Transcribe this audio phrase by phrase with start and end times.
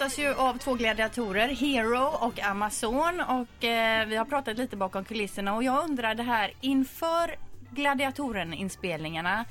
[0.00, 3.20] gästas ju av två gladiatorer, Hero och Amazon.
[3.20, 7.36] Och eh, vi har pratat lite bakom kulisserna och jag undrar det här inför
[7.70, 9.44] gladiatoren-inspelningarna.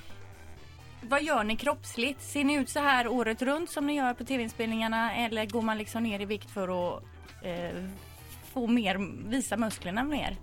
[1.02, 2.22] Vad gör ni kroppsligt?
[2.22, 5.78] Ser ni ut så här året runt som ni gör på tv-inspelningarna eller går man
[5.78, 7.04] liksom ner i vikt för att
[7.42, 7.84] eh,
[8.54, 8.98] få mer,
[9.30, 10.38] visa musklerna mer?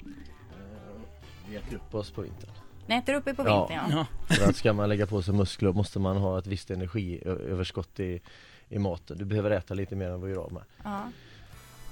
[1.49, 2.51] Vi äter upp oss på vintern.
[2.87, 3.67] Ni äter upp er på Ja.
[3.67, 4.07] vintern ja.
[4.29, 4.35] Ja.
[4.37, 8.21] För att ska man lägga på sig muskler måste man ha ett visst energiöverskott i,
[8.69, 9.19] i maten.
[9.19, 10.63] Du behöver äta lite mer än vad du gör med.
[10.85, 11.11] ja.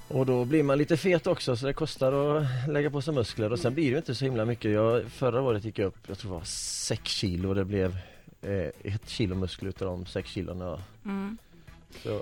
[0.08, 3.52] Och då blir man lite fet också så det kostar att lägga på sig muskler
[3.52, 4.70] och sen blir det inte så himla mycket.
[4.70, 7.96] Jag, förra året gick jag upp, jag tror det var 6 kilo och det blev
[8.42, 10.82] eh, ett kilo muskler utav de 6 kilona.
[11.04, 11.38] Mm.
[12.02, 12.20] Så, ja.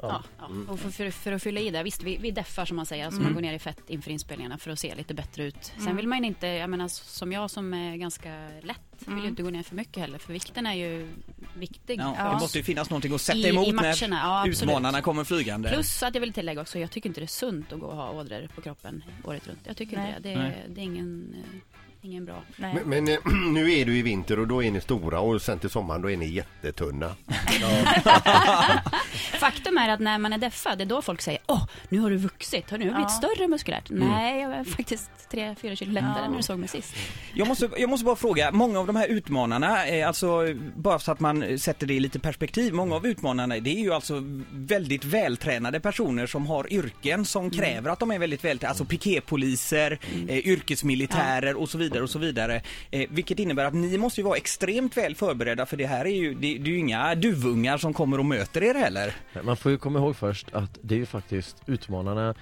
[0.00, 0.72] Ja, ja.
[0.72, 3.06] Och för, för, för att fylla i det, visst vi, vi deffar som man säger,
[3.06, 5.72] alltså man går ner i fett inför inspelningarna för att se lite bättre ut.
[5.84, 9.28] Sen vill man ju inte, jag menar som jag som är ganska lätt, vill ju
[9.28, 11.08] inte gå ner för mycket heller för vikten är ju
[11.54, 12.00] viktig.
[12.00, 12.24] Ja, Ja.
[12.24, 15.24] Det måste ju finnas någonting att sätta I- i emot matcherna, när ja, utmanarna kommer
[15.24, 15.68] flygande.
[15.68, 17.96] Plus att jag vill tillägga också, jag tycker inte det är sunt att gå och
[17.96, 19.58] ha ådror på kroppen året runt.
[19.64, 20.14] Jag tycker Nej.
[20.16, 20.34] inte det.
[20.34, 22.42] Det är, det är ingen, eh, ingen bra.
[22.56, 22.74] Nej.
[22.74, 23.18] Men, men eh,
[23.52, 26.10] nu är du i vinter och då är ni stora och sen till sommaren då
[26.10, 27.14] är ni jättetunna.
[29.32, 32.10] Faktum är att när man är deffad, det är då folk säger åh, nu har
[32.10, 33.08] du vuxit, har du blivit Ja.
[33.08, 33.90] större muskulärt?
[33.90, 36.28] Nej, jag är faktiskt 3-4 kilo lättare Ja.
[36.30, 36.94] när du såg mig sist.
[37.34, 41.12] Jag måste, jag måste bara fråga, många av de här utmanarna, eh, alltså bara så
[41.12, 44.22] att man sätter det i lite perspektiv, många av utmanarna det är ju alltså
[44.52, 49.98] väldigt vältränade personer som har yrken som kräver att de är väldigt vältränade, alltså piketpoliser,
[50.28, 52.62] eh, yrkesmilitärer och så vidare och så vidare.
[52.90, 56.10] Eh, vilket innebär att ni måste ju vara extremt väl förberedda för det här är
[56.16, 59.13] ju, det, det är ju inga duvungar som kommer och möter er heller.
[59.42, 62.34] Man får ju komma ihåg först att det är ju faktiskt utmanarna,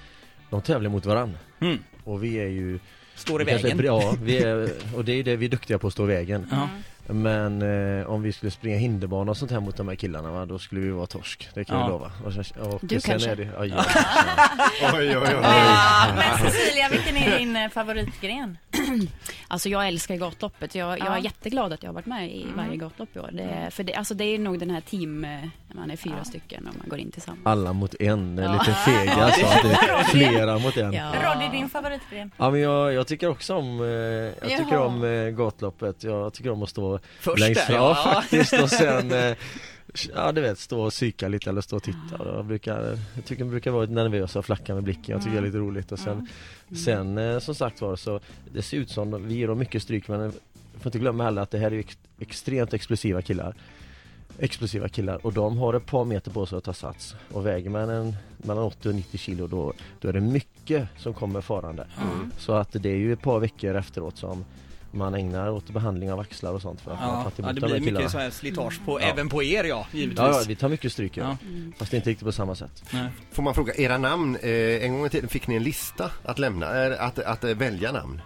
[0.50, 1.36] de tävlar mot varann.
[1.60, 1.78] Mm.
[2.04, 2.78] Och vi är ju
[3.14, 3.80] Står i är- vägen.
[3.84, 6.46] Ja, vi är, och det är det vi är duktiga på att stå i vägen.
[6.50, 6.68] Ja.
[7.06, 7.62] Men
[8.00, 10.58] eh, om vi skulle springa hinderbana och sånt här mot de här killarna va, då
[10.58, 11.48] skulle vi vara torsk.
[11.54, 11.82] Det kan Ja.
[11.82, 12.12] jag lova.
[12.24, 13.30] Och, sen- och Du sen kanske?
[13.30, 13.84] Är det, ja, ja.
[14.94, 15.38] Oj, oj, oj.
[15.42, 18.58] Ja, men Cecilia, vilken är din eh, favoritgren?
[19.48, 20.74] Alltså jag älskar gatloppet.
[20.74, 21.16] Jag, jag Ja.
[21.16, 23.30] är jätteglad att jag har varit med i varje gatlopp i år.
[23.32, 25.30] Det är, för det, alltså det är nog den här team, eh,
[25.74, 27.40] man är fyra stycken och man går in tillsammans.
[27.46, 28.52] Alla mot en, en Ja.
[28.52, 29.46] liten fega alltså.
[29.46, 30.92] Att det är flera mot en.
[30.92, 31.12] Ja.
[31.22, 31.34] Ja.
[31.34, 32.30] Roddy, din favoritgren?
[32.36, 34.84] men jag, jag tycker också om, eh, jag tycker Jaha.
[34.86, 36.04] om eh, gatloppet.
[36.04, 37.94] Jag tycker om att stå Först längst fram ja.
[38.14, 39.36] faktiskt och sen eh,
[40.14, 42.16] Ja du vet, stå och psyka lite eller stå och titta.
[42.18, 45.12] Och Jag, brukar, jag tycker jag brukar vara lite nervös och flacka med blicken.
[45.12, 45.92] Jag tycker det är lite roligt.
[45.92, 46.28] Och sen,
[46.84, 48.20] sen eh, som sagt var så
[48.52, 50.32] Det ser ut som, vi ger dem mycket stryk men jag
[50.74, 53.54] får inte glömma heller att det här är ex, extremt explosiva killar.
[54.38, 57.14] Explosiva killar och de har ett par meter på sig att ta sats.
[57.32, 61.14] Och väger man en mellan 80 och 90 kilo då, då är det mycket som
[61.14, 61.86] kommer farande.
[62.38, 64.44] Så att det är ju ett par veckor efteråt som
[64.92, 67.46] man ägnar åt behandling av axlar och sånt för att man Ja, har tagit ja,
[67.52, 67.98] det blir killarna.
[67.98, 69.06] mycket så här slitage på, Ja.
[69.06, 70.18] även på er ja, givetvis.
[70.18, 71.24] Ja, ja, vi tar mycket stryk ja.
[71.24, 71.36] Ja.
[71.78, 72.84] Fast inte riktigt på samma sätt.
[72.92, 73.08] Nej.
[73.32, 76.38] Får man fråga, era namn, eh, en gång i tiden fick ni en lista att
[76.38, 78.20] lämna, eh, att, att eh, välja namn?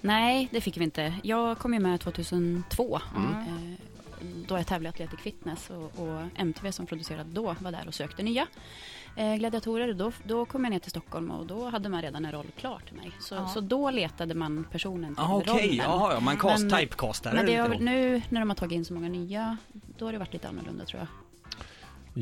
[0.00, 1.14] Nej, det fick vi inte.
[1.22, 3.00] Jag kom ju med 2002.
[3.16, 3.30] Mm.
[3.30, 3.78] Eh,
[4.48, 7.94] då jag tävlade i Athletic Fitness och, och MTV som producerade då var där och
[7.94, 8.46] sökte nya
[9.16, 9.92] eh, gladiatorer.
[9.92, 12.80] Då, då kom jag ner till Stockholm och då hade man redan en roll klar
[12.86, 13.10] till mig.
[13.20, 13.46] Så, Ja.
[13.48, 15.76] så då letade man personen till Ja, okej, rollen.
[15.76, 18.84] jaha, ja, man cast, Men- typecastare Men det har, nu när de har tagit in
[18.84, 19.56] så många nya,
[19.98, 21.08] då har det varit lite annorlunda tror jag.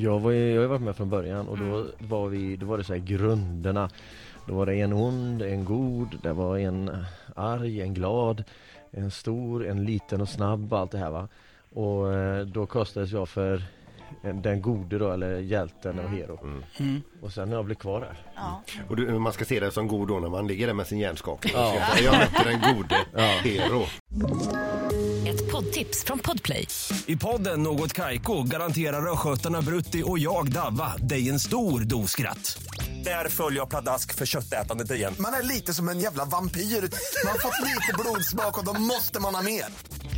[0.02, 2.84] Jag, var jag har varit med från början och då var vi, då var det
[2.84, 3.90] så här grunderna.
[4.46, 7.04] Då var det en ond, en god, det var en
[7.36, 8.44] arg, en glad,
[8.90, 11.28] en stor, en liten och snabb och allt det här va.
[11.74, 13.62] Och eh, då kastades jag för
[14.42, 16.38] den gode då, eller hjälten och hero.
[16.78, 17.02] Mm.
[17.22, 18.16] Och sen har jag blivit kvar där.
[18.34, 18.62] Ja.
[18.88, 20.98] Och du, man ska se det som god då när man ligger där med sin
[20.98, 21.52] hjärnskakning.
[21.56, 21.74] Ja.
[21.74, 22.00] Ja.
[22.02, 22.94] Jag mötte den gode
[23.42, 23.82] hero.
[25.28, 26.68] Ett poddtips från Podplay.
[27.06, 32.58] I podden Något Kaiko garanterar östgötarna Brutti och jag, Davva, dig en stor dos skratt.
[33.04, 35.14] Där följer jag pladask för köttätandet igen.
[35.18, 36.60] Man är lite som en jävla vampyr.
[36.60, 39.64] Man har fått lite blodsmak och då måste man ha mer.